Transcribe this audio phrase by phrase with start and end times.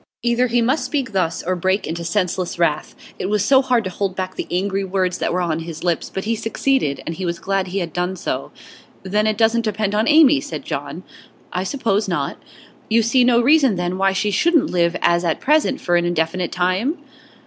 [0.23, 2.95] Either he must speak thus, or break into senseless wrath.
[3.19, 6.23] It was hard to hold back the angry words that were on his lips, but
[6.23, 8.51] he succeeded, and he was glad he had done so.
[9.03, 11.03] 'Then it doesn't depend on Amy,' said John.
[11.53, 12.41] 'I suppose not.'
[12.89, 16.51] 'You see no reason, then, why she shouldn't live as at present for an indefinite
[16.51, 16.97] time?